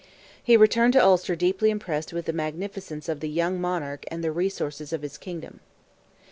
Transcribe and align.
He 0.41 0.57
returned 0.57 0.93
to 0.93 0.99
Ulster 1.03 1.35
deeply 1.35 1.69
impressed 1.69 2.11
with 2.11 2.25
the 2.25 2.33
magnificence 2.33 3.07
of 3.07 3.19
the 3.19 3.29
young 3.29 3.61
monarch 3.61 4.03
and 4.07 4.23
the 4.23 4.31
resources 4.31 4.91
of 4.91 5.03
his 5.03 5.15
kingdom. 5.19 5.59